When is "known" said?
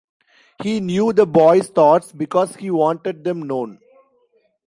3.45-3.77